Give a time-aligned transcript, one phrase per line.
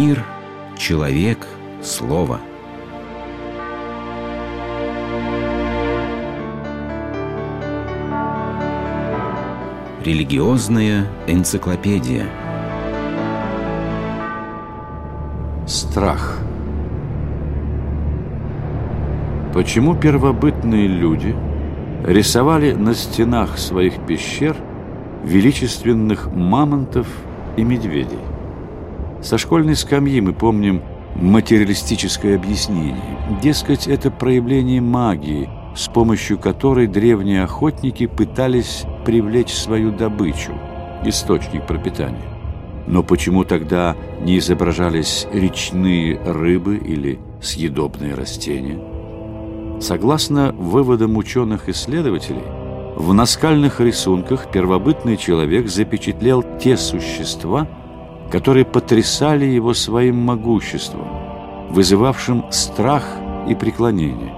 [0.00, 0.24] Мир,
[0.78, 1.38] человек,
[1.82, 2.38] слово.
[10.04, 12.26] Религиозная энциклопедия.
[15.66, 16.38] Страх.
[19.52, 21.34] Почему первобытные люди
[22.06, 24.54] рисовали на стенах своих пещер
[25.24, 27.08] величественных мамонтов
[27.56, 28.37] и медведей?
[29.22, 30.82] Со школьной скамьи мы помним
[31.16, 33.18] материалистическое объяснение.
[33.42, 40.52] Дескать, это проявление магии, с помощью которой древние охотники пытались привлечь свою добычу,
[41.04, 42.22] источник пропитания.
[42.86, 48.78] Но почему тогда не изображались речные рыбы или съедобные растения?
[49.80, 52.42] Согласно выводам ученых-исследователей,
[52.96, 57.68] в наскальных рисунках первобытный человек запечатлел те существа,
[58.30, 61.06] которые потрясали его своим могуществом,
[61.70, 63.04] вызывавшим страх
[63.48, 64.34] и преклонение.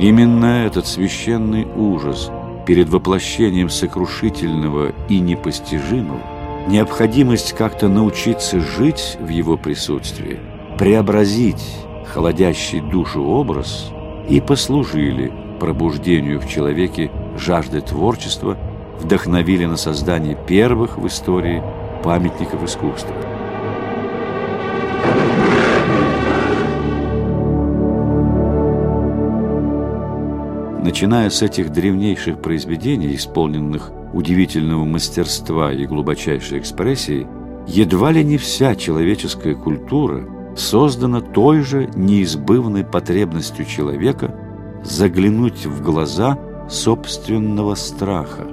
[0.00, 2.30] Именно этот священный ужас
[2.66, 6.20] перед воплощением сокрушительного и непостижимого,
[6.68, 10.38] необходимость как-то научиться жить в его присутствии,
[10.78, 11.64] преобразить
[12.06, 13.90] холодящий душу образ
[14.28, 18.56] и послужили пробуждению в человеке жажды творчества,
[19.00, 21.62] вдохновили на создание первых в истории
[22.08, 23.14] памятников искусства.
[30.82, 37.26] Начиная с этих древнейших произведений, исполненных удивительного мастерства и глубочайшей экспрессии,
[37.66, 44.34] едва ли не вся человеческая культура создана той же неизбывной потребностью человека
[44.82, 46.38] заглянуть в глаза
[46.70, 48.46] собственного страха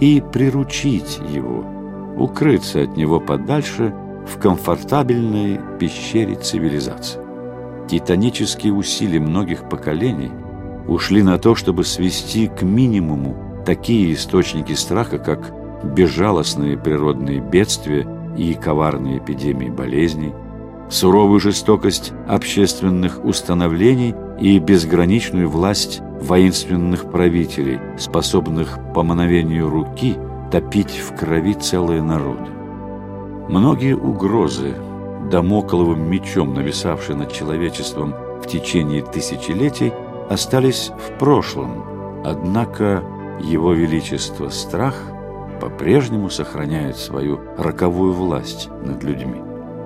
[0.00, 1.77] и приручить его,
[2.18, 3.94] укрыться от него подальше
[4.26, 7.20] в комфортабельной пещере цивилизации.
[7.88, 10.30] Титанические усилия многих поколений–
[10.88, 15.52] ушли на то, чтобы свести к минимуму такие источники страха, как
[15.84, 20.32] безжалостные природные бедствия и коварные эпидемии болезней,
[20.90, 30.16] суровую жестокость общественных установлений и безграничную власть воинственных правителей, способных по мановению руки
[30.50, 32.50] топить в крови целые народы.
[33.48, 34.74] Многие угрозы,
[35.30, 39.92] домокловым мечом нависавшие над человечеством в течение тысячелетий,
[40.28, 43.02] остались в прошлом, однако
[43.40, 44.94] его величество страх
[45.60, 49.40] по-прежнему сохраняет свою роковую власть над людьми.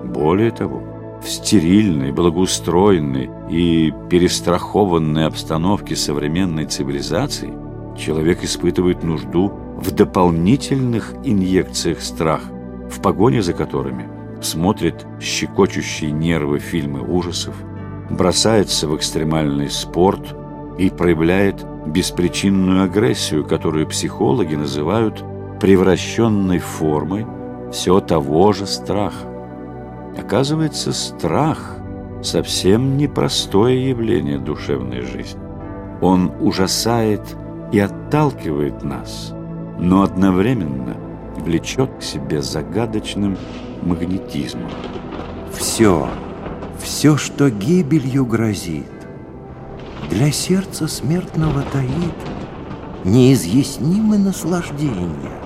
[0.04, 0.82] Более того,
[1.22, 7.52] в стерильной, благоустроенной и перестрахованной обстановке современной цивилизации
[7.96, 12.52] человек испытывает нужду в дополнительных инъекциях страха,
[12.88, 14.08] в погоне за которыми
[14.40, 17.56] смотрит щекочущие нервы фильмы ужасов,
[18.08, 20.36] бросается в экстремальный спорт
[20.78, 25.24] и проявляет беспричинную агрессию, которую психологи называют
[25.60, 27.26] превращенной формой
[27.72, 29.26] все того же страха.
[30.16, 31.76] Оказывается, страх–
[32.22, 35.40] совсем непростое явление душевной жизни.
[36.00, 37.22] Он ужасает
[37.72, 39.34] и отталкивает нас,
[39.78, 40.96] но одновременно
[41.36, 43.36] влечет к себе загадочным
[43.82, 44.70] магнетизмом.
[45.52, 46.08] Все–
[46.82, 48.90] все, что гибелью грозит,
[50.10, 52.14] для сердца смертного таит
[53.04, 55.40] неизъяснимое наслаждение.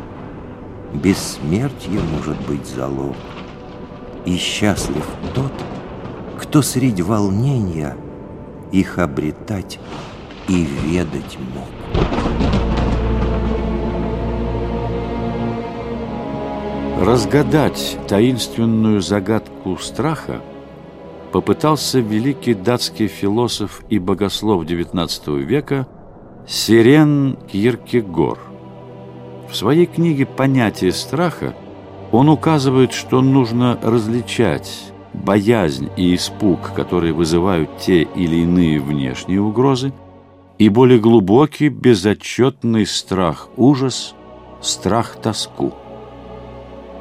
[0.94, 3.16] Бессмертие может быть залог,
[4.25, 5.53] и счастлив тот,
[6.38, 7.97] кто среди волнения
[8.72, 9.78] их обретать
[10.48, 12.66] и ведать мог.
[17.00, 20.40] Разгадать таинственную загадку страха–
[21.36, 25.86] попытался великий датский философ и богослов XIX века
[26.46, 28.38] Сирен Киркегор.
[29.50, 31.54] В своей книге «Понятие страха»
[32.10, 39.92] он указывает, что нужно различать боязнь и испуг, которые вызывают те или иные внешние угрозы,
[40.56, 44.14] и более глубокий, безотчетный страх, ужас,
[44.62, 45.75] страх-тоску.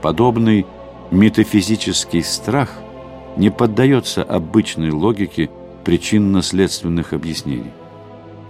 [0.06, 0.68] Подобный
[1.10, 2.69] метафизический страх–
[3.38, 5.50] не поддается обычной логике
[5.84, 7.72] причинно-следственных объяснений.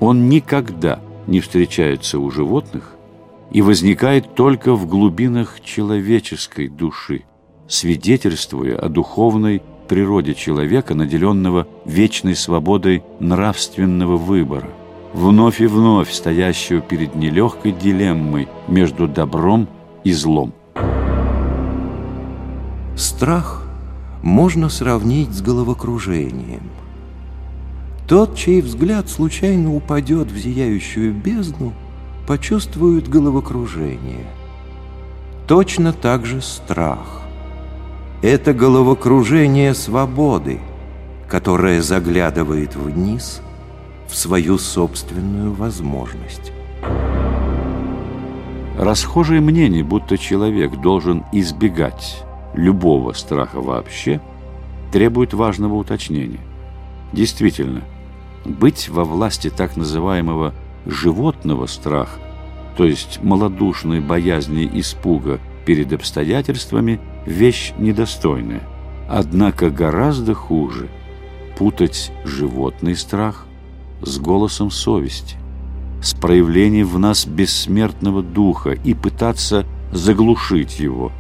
[0.02, 2.96] Он никогда не встречается у животных
[3.52, 7.24] и возникает только в глубинах человеческой души,
[7.69, 14.72] свидетельствуя о духовной природе человека, наделенного вечной свободой нравственного выбора,
[15.13, 19.69] вновь и вновь стоящего перед нелегкой дилеммой между добром
[20.04, 20.54] и злом.
[22.95, 23.62] Страх–
[24.25, 26.63] можно сравнить с головокружением.
[28.07, 31.74] Тот, чей взгляд случайно упадет в зияющую бездну,
[32.27, 34.25] почувствует головокружение.
[35.47, 37.21] Точно так же страх.
[38.24, 40.59] Это головокружение свободы,
[41.30, 43.41] которое заглядывает вниз
[44.07, 46.51] в свою собственную возможность.
[48.80, 52.25] Расхожее мнение, будто человек должен избегать
[52.56, 54.22] любого страха вообще,
[54.92, 56.40] требует важного уточнения.
[57.13, 57.81] Действительно,
[58.46, 60.54] быть во власти так называемого
[60.86, 62.19] животного страха,
[62.78, 68.62] то есть малодушной боязни испуга перед обстоятельствами, вещь недостойная.
[69.10, 70.90] Однако гораздо хуже
[71.58, 73.46] путать животный страх
[74.01, 75.38] с голосом совести
[76.06, 81.12] с проявлением в нас бессмертного духа и пытаться заглушить его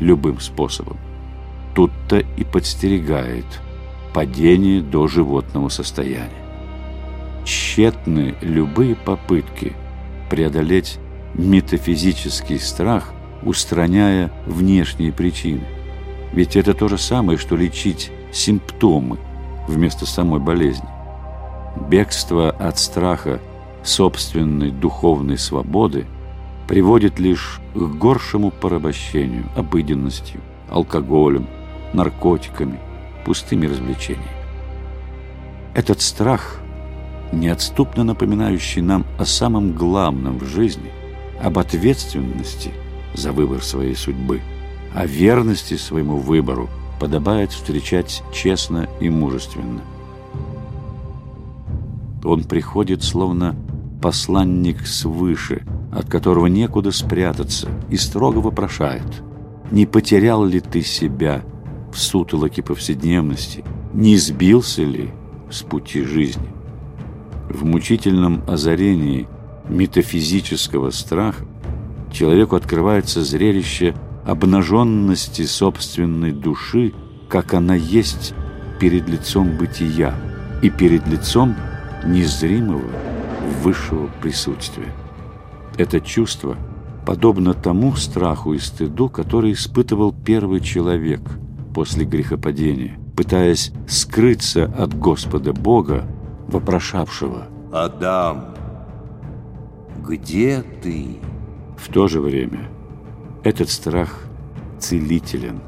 [0.00, 0.96] любым способом.
[1.74, 3.46] Тут-то и подстерегает
[4.12, 6.30] падение до животного состояния.
[7.44, 9.74] Тщетны любые попытки
[10.30, 10.98] преодолеть
[11.34, 13.12] метафизический страх,
[13.42, 15.64] устраняя внешние причины.
[16.32, 19.18] Ведь это то же самое, что лечить симптомы
[19.68, 20.88] вместо самой болезни.
[21.88, 23.40] Бегство от страха–
[23.84, 26.06] собственной духовной свободы
[26.68, 30.40] приводит лишь к горшему порабощению, обыденностью,
[30.70, 31.46] алкоголем,
[31.92, 32.78] наркотиками,
[33.24, 34.28] пустыми развлечениями.
[35.74, 36.60] Этот страх,
[37.32, 40.90] неотступно напоминающий нам о самом главном в жизни,
[41.42, 42.70] об ответственности
[43.14, 44.40] за выбор своей судьбы,
[44.94, 46.68] о верности своему выбору,
[47.00, 49.82] подобает встречать честно и мужественно.
[52.22, 53.56] Он приходит словно
[54.00, 59.22] посланник свыше, от которого некуда спрятаться, и строго вопрошает,
[59.70, 61.42] не потерял ли ты себя
[61.92, 65.10] в сутолоке повседневности, не сбился ли
[65.50, 66.48] с пути жизни.
[67.48, 69.28] В мучительном озарении
[69.68, 71.46] метафизического страха
[72.12, 73.94] человеку открывается зрелище
[74.26, 76.92] обнаженности собственной души,
[77.28, 78.34] как она есть
[78.80, 80.14] перед лицом бытия
[80.62, 81.54] и перед лицом
[82.04, 82.90] незримого
[83.62, 84.92] высшего присутствия.
[85.76, 86.56] Это чувство
[87.04, 91.20] подобно тому страху и стыду, который испытывал первый человек
[91.74, 96.06] после грехопадения, пытаясь скрыться от Господа Бога,
[96.48, 98.54] вопрошавшего «Адам,
[100.06, 101.18] где ты?»
[101.76, 102.68] В то же время
[103.42, 104.20] этот страх
[104.78, 105.60] целителен.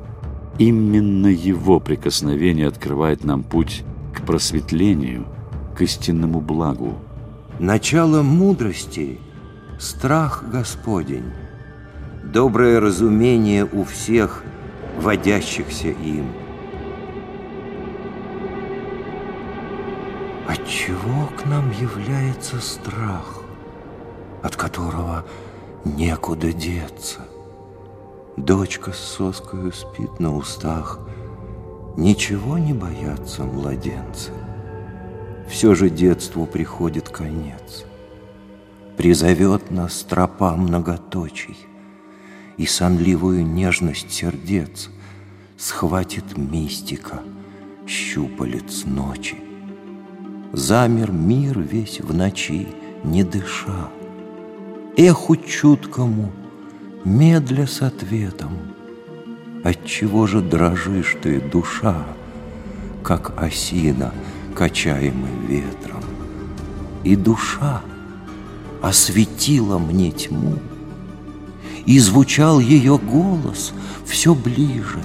[0.58, 3.82] Именно его прикосновение открывает нам путь
[4.14, 5.26] к просветлению,
[5.76, 6.94] к истинному благу.
[7.58, 9.18] Начало мудрости–
[9.78, 11.32] страх Господень,
[12.24, 14.42] доброе разумение у всех,
[14.98, 16.32] водящихся им.
[20.46, 23.42] Отчего к нам является страх,
[24.42, 25.24] от которого
[25.84, 27.20] некуда деться?
[28.36, 31.00] Дочка с соскою спит на устах,
[31.96, 34.32] ничего не боятся младенцы
[35.48, 37.84] все же детству приходит конец.
[39.06, 41.56] Призовет нас тропа многоточий,
[42.56, 44.90] И сонливую нежность сердец
[45.56, 47.20] Схватит мистика
[47.86, 49.36] щупалец ночи.
[50.52, 52.66] Замер мир весь в ночи,
[53.04, 53.90] не дыша,
[54.96, 56.32] Эху чуткому,
[57.04, 58.58] медля с ответом,
[59.62, 62.04] Отчего же дрожишь ты, душа,
[63.04, 64.12] Как осина—
[64.56, 66.02] качаемый ветром.
[67.04, 67.82] И душа
[68.86, 70.58] осветила мне тьму,
[71.86, 73.72] И звучал ее голос
[74.04, 75.02] все ближе.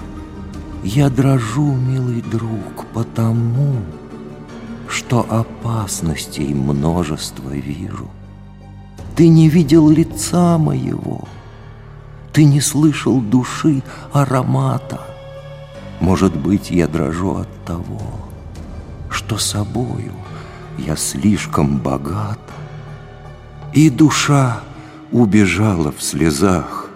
[0.83, 3.75] Я дрожу, милый друг, потому,
[4.88, 8.09] Что опасностей множество вижу.
[9.15, 11.27] Ты не видел лица моего,
[12.33, 13.81] Ты не слышал души
[14.13, 15.01] аромата.
[16.00, 18.01] Может быть, я дрожу от того,
[19.09, 20.13] что собою
[20.77, 22.39] я слишком богат,
[23.73, 24.61] И душа
[25.11, 26.89] убежала в слезах,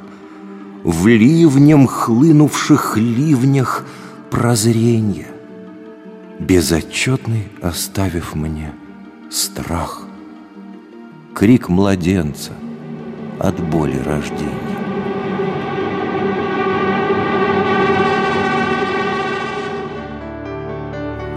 [0.83, 3.85] В ливнем хлынувших ливнях
[4.29, 5.27] прозренья,
[6.39, 8.73] Безотчетный оставив мне
[9.31, 10.03] страх,
[11.33, 12.51] Крик младенца
[13.39, 14.51] от боли рождения.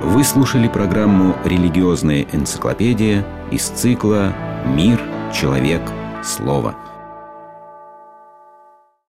[0.03, 4.33] Вы слушали программу «Религиозная энциклопедия» из цикла
[4.67, 5.01] «Мир,
[5.33, 5.83] человек,
[6.23, 6.88] слово».